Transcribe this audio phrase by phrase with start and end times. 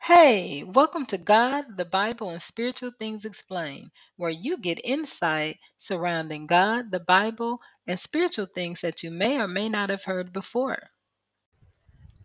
[0.00, 6.46] Hey, welcome to God, the Bible, and Spiritual Things Explained, where you get insight surrounding
[6.46, 10.78] God, the Bible, and spiritual things that you may or may not have heard before.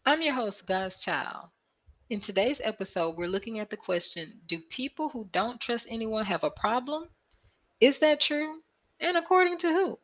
[0.05, 1.49] I'm your host, God's Child.
[2.09, 6.45] In today's episode, we're looking at the question Do people who don't trust anyone have
[6.45, 7.09] a problem?
[7.81, 8.61] Is that true?
[9.01, 9.97] And according to who?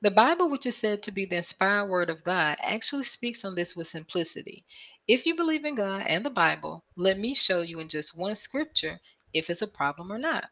[0.00, 3.56] The Bible, which is said to be the inspired word of God, actually speaks on
[3.56, 4.64] this with simplicity.
[5.08, 8.36] If you believe in God and the Bible, let me show you in just one
[8.36, 9.00] scripture
[9.34, 10.50] if it's a problem or not.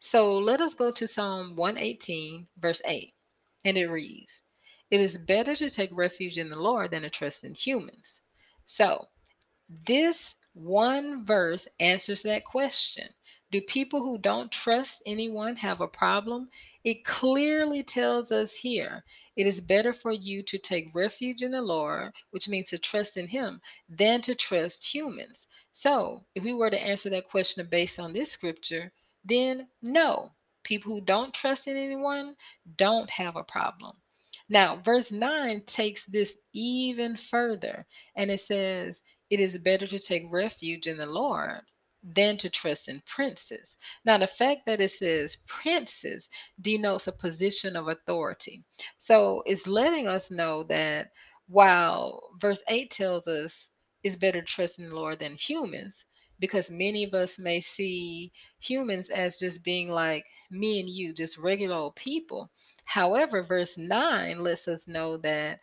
[0.00, 3.14] So let us go to Psalm 118, verse 8,
[3.64, 4.42] and it reads
[4.90, 8.22] It is better to take refuge in the Lord than to trust in humans.
[8.64, 9.08] So
[9.86, 13.08] this one verse answers that question.
[13.54, 16.50] Do people who don't trust anyone have a problem?
[16.82, 19.04] It clearly tells us here
[19.36, 23.16] it is better for you to take refuge in the Lord, which means to trust
[23.16, 25.46] in Him, than to trust humans.
[25.72, 28.92] So, if we were to answer that question based on this scripture,
[29.24, 30.30] then no,
[30.64, 32.34] people who don't trust in anyone
[32.76, 33.96] don't have a problem.
[34.48, 39.00] Now, verse 9 takes this even further, and it says,
[39.30, 41.62] It is better to take refuge in the Lord
[42.04, 43.76] than to trust in princes.
[44.04, 46.28] Now, the fact that it says princes
[46.60, 48.64] denotes a position of authority.
[48.98, 51.12] So it's letting us know that
[51.48, 53.68] while verse 8 tells us
[54.02, 56.04] it's better to trust in the Lord than humans,
[56.40, 61.38] because many of us may see humans as just being like me and you, just
[61.38, 62.50] regular old people.
[62.84, 65.60] However, verse 9 lets us know that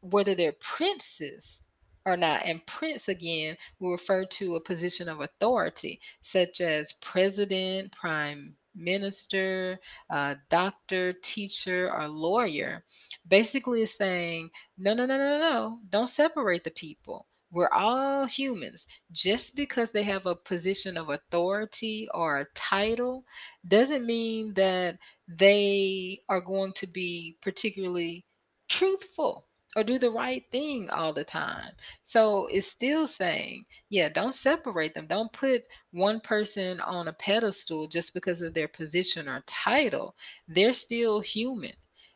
[0.00, 1.58] whether they're princes
[2.06, 2.44] or not.
[2.44, 9.78] And prince, again, will refer to a position of authority, such as president, prime minister,
[10.10, 12.84] uh, doctor, teacher, or lawyer.
[13.26, 17.26] Basically, it's saying, no, no, no, no, no, don't separate the people.
[17.50, 18.84] We're all humans.
[19.12, 23.24] Just because they have a position of authority or a title
[23.68, 24.98] doesn't mean that
[25.28, 28.24] they are going to be particularly
[28.68, 29.46] truthful
[29.76, 31.72] or do the right thing all the time.
[32.02, 35.06] So it's still saying, yeah, don't separate them.
[35.06, 35.62] Don't put
[35.92, 40.14] one person on a pedestal just because of their position or title.
[40.48, 41.74] They're still human.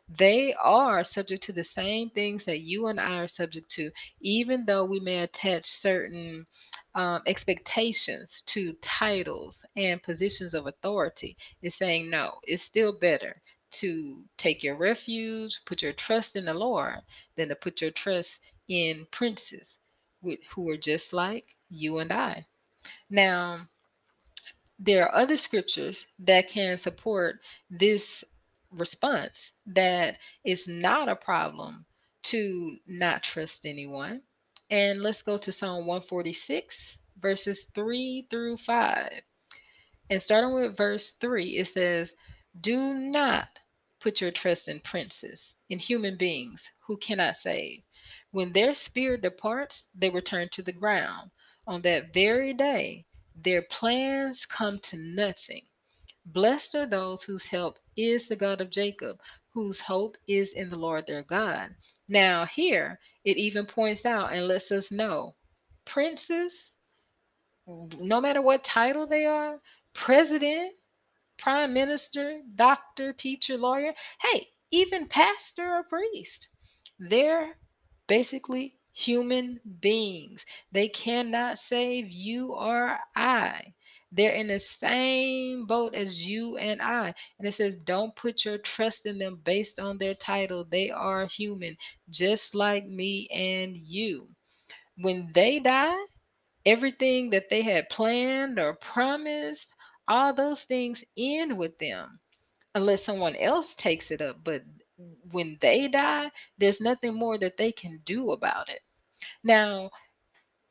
[0.08, 3.90] They are subject to the same things that you and I are subject to,
[4.20, 6.46] even though we may attach certain
[6.94, 11.36] um, expectations to titles and positions of authority.
[11.60, 16.54] It's saying, no, it's still better to take your refuge, put your trust in the
[16.54, 17.00] Lord,
[17.36, 19.78] than to put your trust in princes
[20.54, 22.46] who are just like you and I.
[23.10, 23.68] Now,
[24.78, 27.40] there are other scriptures that can support
[27.70, 28.24] this
[28.70, 31.84] response that it's not a problem
[32.22, 34.22] to not trust anyone.
[34.70, 39.20] And let's go to Psalm 146, verses 3 through 5.
[40.10, 42.14] And starting with verse 3, it says,
[42.60, 43.58] Do not
[44.00, 47.82] put your trust in princes, in human beings who cannot save.
[48.30, 51.30] When their spirit departs, they return to the ground.
[51.66, 55.62] On that very day, their plans come to nothing.
[56.26, 59.20] Blessed are those whose help is the God of Jacob,
[59.52, 61.74] whose hope is in the Lord their God.
[62.08, 65.36] Now, here it even points out and lets us know
[65.84, 66.76] princes,
[67.66, 69.60] no matter what title they are,
[69.94, 70.74] president,
[71.38, 76.48] prime minister, doctor, teacher, lawyer, hey, even pastor or priest.
[76.98, 77.56] They're
[78.06, 80.44] basically human beings.
[80.72, 83.74] They cannot save you or I.
[84.10, 87.14] They're in the same boat as you and I.
[87.38, 90.64] And it says, don't put your trust in them based on their title.
[90.64, 91.76] They are human,
[92.10, 94.28] just like me and you.
[94.96, 95.96] When they die,
[96.66, 99.72] everything that they had planned or promised
[100.08, 102.20] all those things end with them
[102.74, 104.38] unless someone else takes it up.
[104.44, 104.62] But
[105.32, 108.80] when they die, there's nothing more that they can do about it.
[109.44, 109.90] Now,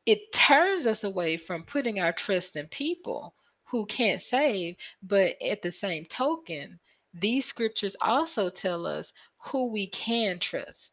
[0.06, 5.62] it turns us away from putting our trust in people who can't save, but at
[5.62, 6.80] the same token,
[7.14, 10.90] these scriptures also tell us who we can trust.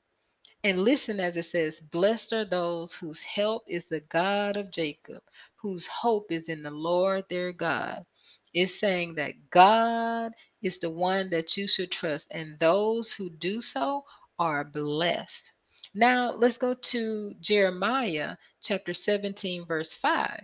[0.63, 5.23] And listen as it says, Blessed are those whose help is the God of Jacob,
[5.65, 8.05] whose hope is in the Lord their God.
[8.53, 10.31] It's saying that God
[10.61, 14.03] is the one that you should trust, and those who do so
[14.37, 15.51] are blessed.
[15.95, 20.41] Now, let's go to Jeremiah chapter 17, verse 5.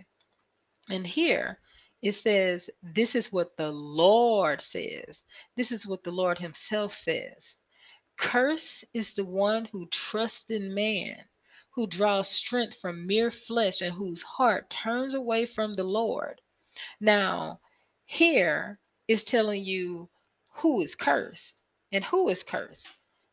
[0.90, 1.60] And here
[2.02, 5.22] it says, This is what the Lord says.
[5.56, 7.58] This is what the Lord Himself says.
[8.18, 11.16] Curse is the one who trusts in man,
[11.74, 16.40] who draws strength from mere flesh, and whose heart turns away from the Lord.
[17.00, 17.60] Now,
[18.04, 18.78] here
[19.08, 20.10] is telling you
[20.56, 21.60] who is cursed
[21.92, 22.88] and who is cursed.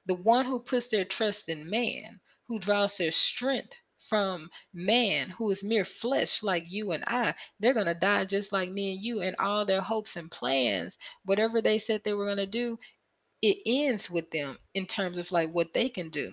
[0.05, 5.51] The one who puts their trust in man, who draws their strength from man, who
[5.51, 7.35] is mere flesh like you and I.
[7.59, 10.97] They're going to die just like me and you, and all their hopes and plans,
[11.25, 12.79] whatever they said they were going to do,
[13.41, 16.31] it ends with them in terms of like what they can do.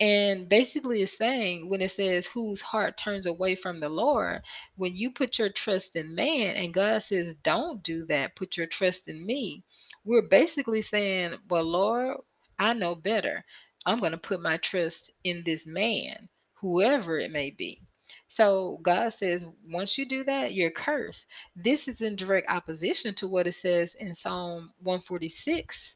[0.00, 4.42] And basically it's saying when it says whose heart turns away from the Lord,
[4.76, 8.66] when you put your trust in man and God says don't do that, put your
[8.66, 9.64] trust in me.
[10.04, 12.18] We're basically saying, "Well, Lord,
[12.58, 13.44] I know better.
[13.86, 16.28] I'm going to put my trust in this man,
[16.60, 17.80] whoever it may be."
[18.28, 21.26] So God says, once you do that, you're cursed.
[21.56, 25.94] This is in direct opposition to what it says in Psalm 146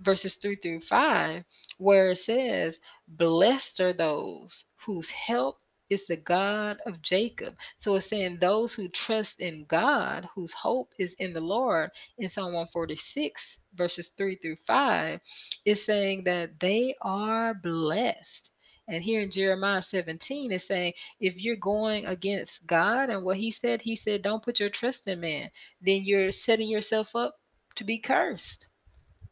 [0.00, 1.44] verses 3 through 5,
[1.78, 7.54] where it says, Blessed are those whose help is the God of Jacob.
[7.78, 12.28] So it's saying those who trust in God, whose hope is in the Lord, in
[12.28, 15.20] Psalm 146, verses 3 through 5,
[15.64, 18.52] is saying that they are blessed.
[18.88, 23.50] And here in Jeremiah 17, is saying if you're going against God and what He
[23.50, 25.50] said, He said, don't put your trust in man,
[25.80, 27.36] then you're setting yourself up
[27.76, 28.68] to be cursed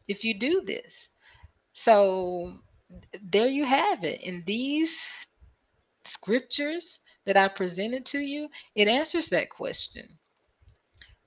[0.08, 1.08] if you do this.
[1.72, 2.52] So
[3.22, 4.22] there you have it.
[4.22, 5.06] In these
[6.04, 10.06] scriptures that I presented to you, it answers that question.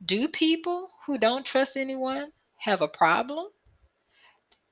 [0.05, 3.47] Do people who don't trust anyone have a problem?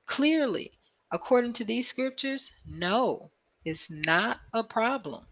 [0.06, 0.72] Clearly,
[1.12, 3.32] according to these scriptures, no,
[3.64, 5.24] it's not a problem.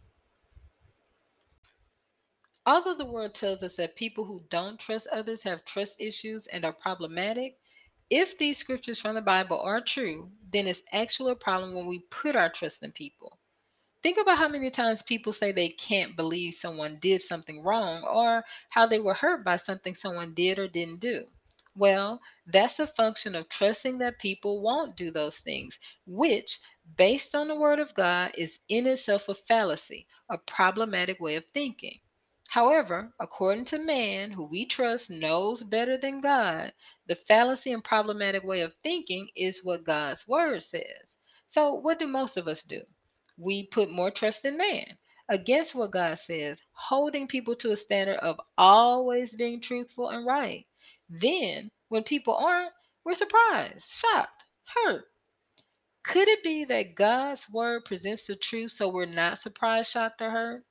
[2.67, 6.65] Although the world tells us that people who don't trust others have trust issues and
[6.65, 7.59] are problematic,
[8.17, 11.99] if these scriptures from the Bible are true, then it's actually a problem when we
[12.11, 13.41] put our trust in people.
[14.05, 18.45] Think about how many times people say they can't believe someone did something wrong or
[18.71, 21.25] how they were hurt by something someone did or didn't do.
[21.75, 26.61] Well, that's a function of trusting that people won't do those things, which,
[26.97, 31.45] based on the Word of God, is in itself a fallacy, a problematic way of
[31.53, 31.99] thinking.
[32.55, 36.73] However, according to man, who we trust knows better than God,
[37.05, 41.19] the fallacy and problematic way of thinking is what God's word says.
[41.49, 42.83] So, what do most of us do?
[43.37, 44.99] We put more trust in man
[45.29, 50.65] against what God says, holding people to a standard of always being truthful and right.
[51.09, 52.73] Then, when people aren't,
[53.05, 55.07] we're surprised, shocked, hurt.
[56.05, 60.31] Could it be that God's word presents the truth so we're not surprised, shocked, or
[60.31, 60.65] hurt?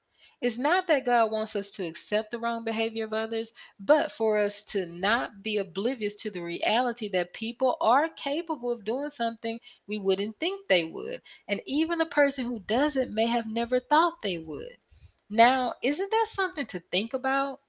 [0.43, 4.37] It's not that God wants us to accept the wrong behavior of others, but for
[4.37, 9.59] us to not be oblivious to the reality that people are capable of doing something
[9.87, 11.23] we wouldn't think they would.
[11.47, 14.77] And even a person who does it may have never thought they would.
[15.29, 17.61] Now, isn't that something to think about?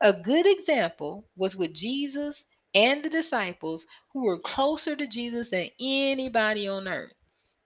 [0.00, 5.68] A good example was with Jesus and the disciples who were closer to Jesus than
[5.80, 7.14] anybody on earth.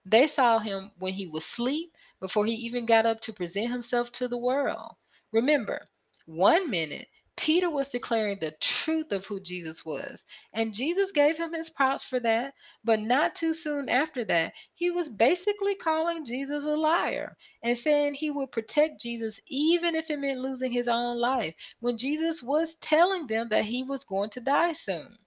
[0.05, 4.09] They saw him when he was asleep before he even got up to present himself
[4.09, 4.95] to the world.
[5.33, 5.81] Remember,
[6.25, 10.23] one minute Peter was declaring the truth of who Jesus was,
[10.53, 12.53] and Jesus gave him his props for that.
[12.85, 18.13] But not too soon after that, he was basically calling Jesus a liar and saying
[18.13, 22.75] he would protect Jesus even if it meant losing his own life, when Jesus was
[22.75, 25.17] telling them that he was going to die soon.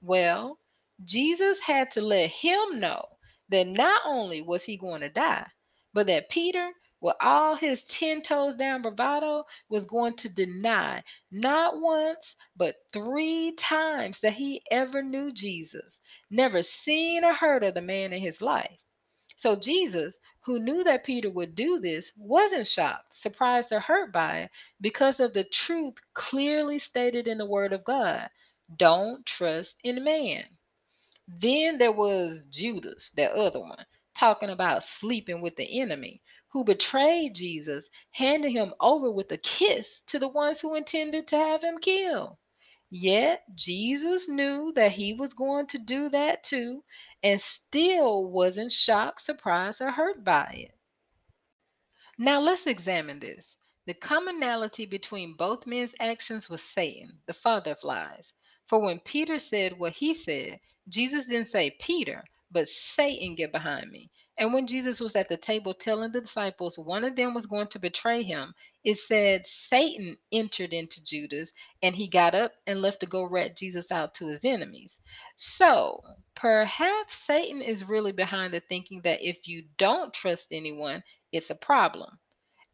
[0.00, 0.58] Well,
[1.04, 3.04] Jesus had to let him know
[3.50, 5.46] that not only was he going to die,
[5.98, 11.02] but that Peter, with all his 10 toes down bravado, was going to deny
[11.32, 15.98] not once, but three times that he ever knew Jesus,
[16.30, 18.78] never seen or heard of the man in his life.
[19.34, 24.42] So Jesus, who knew that Peter would do this, wasn't shocked, surprised, or hurt by
[24.42, 24.50] it
[24.80, 28.30] because of the truth clearly stated in the Word of God.
[28.76, 30.44] Don't trust in man.
[31.26, 33.84] Then there was Judas, that other one,
[34.18, 36.20] talking about sleeping with the enemy,
[36.50, 41.36] who betrayed Jesus, handing him over with a kiss to the ones who intended to
[41.36, 42.36] have him killed.
[42.90, 46.82] Yet Jesus knew that he was going to do that too,
[47.22, 50.74] and still wasn't shocked, surprised, or hurt by it.
[52.18, 53.54] Now let's examine this.
[53.86, 58.32] The commonality between both men's actions was Satan, the father of lies.
[58.66, 60.58] For when Peter said what he said,
[60.88, 64.10] Jesus didn't say Peter, but Satan get behind me.
[64.38, 67.66] And when Jesus was at the table telling the disciples one of them was going
[67.68, 71.52] to betray him, it said Satan entered into Judas
[71.82, 75.00] and he got up and left to go rat Jesus out to his enemies.
[75.36, 76.00] So
[76.36, 81.02] perhaps Satan is really behind the thinking that if you don't trust anyone,
[81.32, 82.18] it's a problem.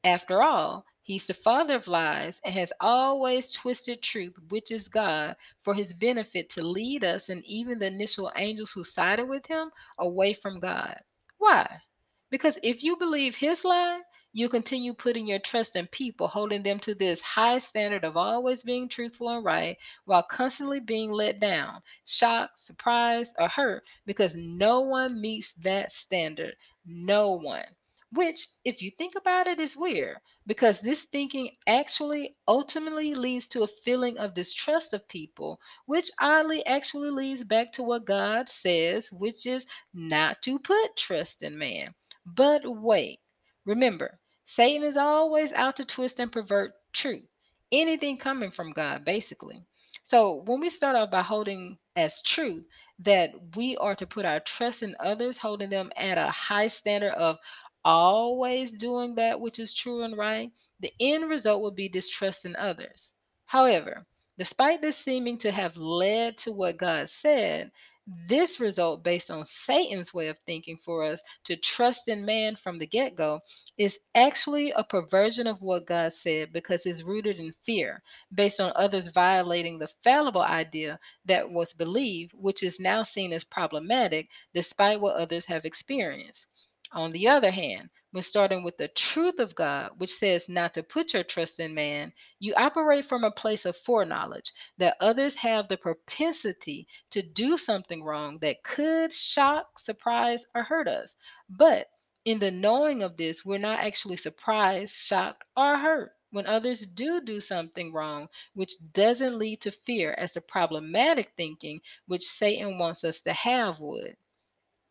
[0.04, 5.36] After all, he's the father of lies and has always twisted truth, which is God,
[5.62, 9.70] for his benefit to lead us and even the initial angels who sided with him
[10.00, 11.00] away from God.
[11.38, 11.80] Why?
[12.30, 16.80] Because if you believe his lie, you continue putting your trust in people, holding them
[16.80, 21.82] to this high standard of always being truthful and right, while constantly being let down,
[22.04, 26.56] shocked, surprised, or hurt because no one meets that standard.
[26.84, 27.64] No one.
[28.14, 33.62] Which, if you think about it, is weird because this thinking actually ultimately leads to
[33.62, 39.10] a feeling of distrust of people, which oddly actually leads back to what God says,
[39.10, 41.94] which is not to put trust in man.
[42.24, 43.20] But wait,
[43.64, 47.26] remember, Satan is always out to twist and pervert truth,
[47.72, 49.64] anything coming from God, basically.
[50.02, 52.64] So when we start off by holding as truth
[53.00, 57.14] that we are to put our trust in others, holding them at a high standard
[57.14, 57.38] of
[57.84, 62.56] always doing that which is true and right, the end result will be distrust in
[62.56, 63.12] others.
[63.46, 64.06] However,
[64.38, 67.70] despite this seeming to have led to what God said,
[68.28, 72.78] this result, based on Satan's way of thinking for us to trust in man from
[72.78, 73.40] the get go,
[73.78, 78.02] is actually a perversion of what God said because it's rooted in fear,
[78.34, 83.44] based on others violating the fallible idea that was believed, which is now seen as
[83.44, 86.46] problematic despite what others have experienced.
[86.94, 90.84] On the other hand, when starting with the truth of God, which says not to
[90.84, 95.66] put your trust in man, you operate from a place of foreknowledge that others have
[95.66, 101.16] the propensity to do something wrong that could shock, surprise, or hurt us.
[101.48, 101.88] But
[102.24, 107.20] in the knowing of this, we're not actually surprised, shocked, or hurt when others do
[107.20, 113.02] do something wrong, which doesn't lead to fear as the problematic thinking which Satan wants
[113.02, 114.16] us to have would.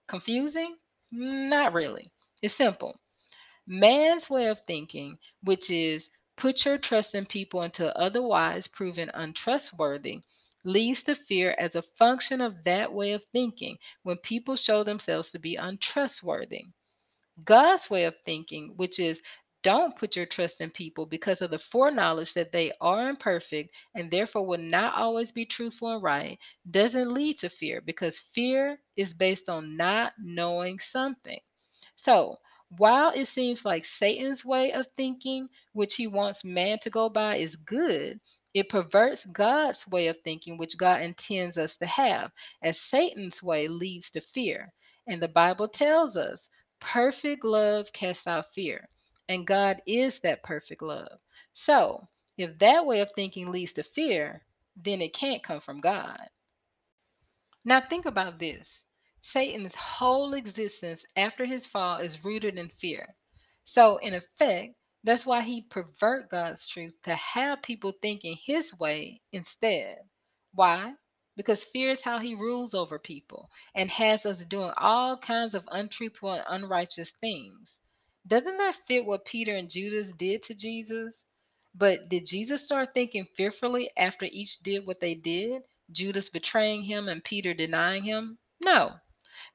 [0.10, 0.76] Confusing?
[1.16, 2.12] Not really.
[2.42, 3.00] It's simple.
[3.68, 10.22] Man's way of thinking, which is put your trust in people until otherwise proven untrustworthy,
[10.66, 15.30] leads to fear as a function of that way of thinking when people show themselves
[15.32, 16.66] to be untrustworthy.
[17.44, 19.22] God's way of thinking, which is
[19.64, 24.12] don't put your trust in people because of the foreknowledge that they are imperfect and
[24.12, 26.38] therefore will not always be truthful and right,
[26.70, 31.40] doesn't lead to fear because fear is based on not knowing something.
[31.96, 32.40] So,
[32.78, 37.38] while it seems like Satan's way of thinking, which he wants man to go by,
[37.38, 38.20] is good,
[38.54, 43.68] it perverts God's way of thinking, which God intends us to have, as Satan's way
[43.68, 44.74] leads to fear.
[45.08, 48.90] And the Bible tells us perfect love casts out fear.
[49.34, 51.20] And God is that perfect love.
[51.56, 56.30] So, if that way of thinking leads to fear, then it can't come from God.
[57.66, 58.86] Now, think about this
[59.22, 63.16] Satan's whole existence after his fall is rooted in fear.
[63.64, 69.24] So, in effect, that's why he pervert God's truth to have people thinking his way
[69.32, 69.98] instead.
[70.54, 70.94] Why?
[71.38, 75.68] Because fear is how he rules over people and has us doing all kinds of
[75.72, 77.80] untruthful and unrighteous things.
[78.26, 81.26] Doesn't that fit what Peter and Judas did to Jesus?
[81.76, 85.64] But did Jesus start thinking fearfully after each did what they did?
[85.92, 88.38] Judas betraying him and Peter denying him?
[88.62, 88.96] No.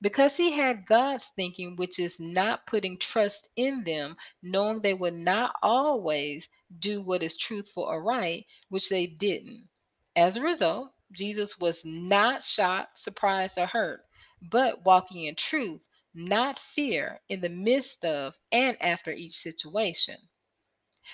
[0.03, 5.15] Because he had God's thinking, which is not putting trust in them, knowing they would
[5.15, 6.49] not always
[6.79, 9.69] do what is truthful or right, which they didn't.
[10.15, 14.05] As a result, Jesus was not shocked, surprised, or hurt,
[14.43, 20.17] but walking in truth, not fear, in the midst of and after each situation.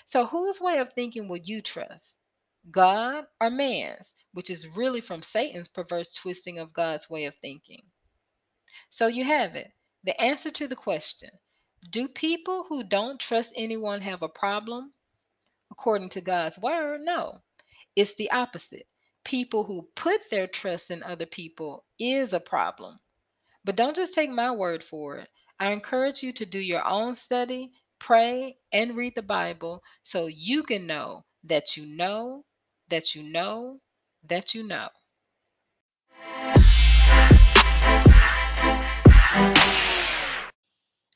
[0.06, 2.16] So, whose way of thinking will you trust?
[2.70, 7.90] God or man's, which is really from Satan's perverse twisting of God's way of thinking?
[8.90, 9.72] So, you have it.
[10.04, 11.30] The answer to the question
[11.90, 14.94] Do people who don't trust anyone have a problem?
[15.70, 17.42] According to God's word, no.
[17.96, 18.88] It's the opposite.
[19.24, 22.96] People who put their trust in other people is a problem.
[23.64, 25.28] But don't just take my word for it.
[25.58, 30.62] I encourage you to do your own study, pray, and read the Bible so you
[30.64, 32.44] can know that you know,
[32.88, 33.80] that you know,
[34.28, 34.88] that you know.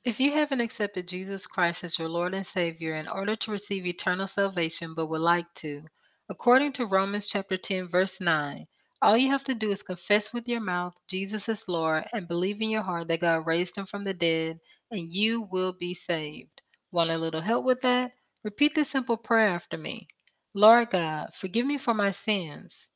[0.04, 3.84] If you haven't accepted Jesus Christ as your Lord and Savior in order to receive
[3.84, 5.82] eternal salvation but would like to,
[6.30, 8.66] according to Romans chapter 10 verse 9,
[9.00, 12.60] All you have to do is confess with your mouth Jesus is Lord and believe
[12.60, 14.58] in your heart that God raised him from the dead,
[14.90, 16.62] and you will be saved.
[16.90, 18.12] Want a little help with that?
[18.44, 20.08] Repeat this simple prayer after me
[20.54, 22.88] Lord God, forgive me for my sins.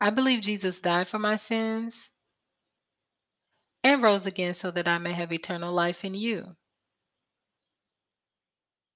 [0.00, 2.10] I believe Jesus died for my sins
[3.84, 6.56] and rose again so that I may have eternal life in you.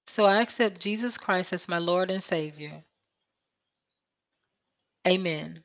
[0.09, 2.85] So I accept Jesus Christ as my Lord and Savior.
[5.07, 5.65] Amen.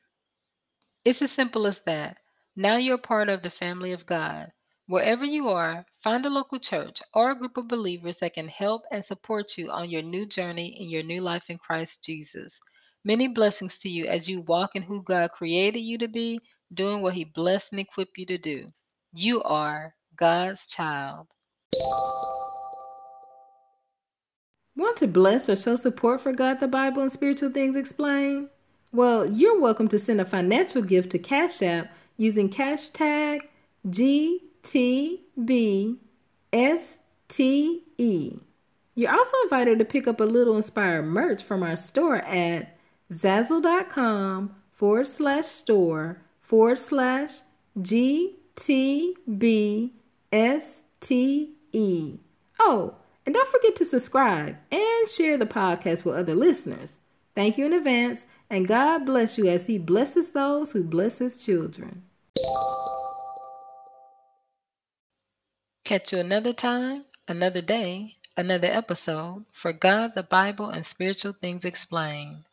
[1.05, 2.17] It's as simple as that.
[2.55, 4.51] Now you're part of the family of God.
[4.87, 8.83] Wherever you are, find a local church or a group of believers that can help
[8.89, 12.59] and support you on your new journey in your new life in Christ Jesus.
[13.05, 16.39] Many blessings to you as you walk in who God created you to be,
[16.73, 18.71] doing what He blessed and equipped you to do.
[19.13, 21.27] You are God's child.
[24.75, 28.49] Want to bless or show support for God, the Bible, and spiritual things explained?
[28.93, 33.49] Well, you're welcome to send a financial gift to Cash App using cash tag
[33.85, 34.39] GTBSTE.
[38.95, 42.77] You're also invited to pick up a little inspired merch from our store at
[43.11, 47.41] zazzle.com forward slash store forward slash
[47.77, 48.39] GTBSTE.
[52.59, 56.93] Oh, and don't forget to subscribe and share the podcast with other listeners.
[57.35, 61.43] Thank you in advance, and God bless you as He blesses those who bless His
[61.43, 62.03] children.
[65.83, 71.65] Catch you another time, another day, another episode for God, the Bible, and Spiritual Things
[71.65, 72.43] Explained.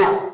[0.00, 0.27] Huh.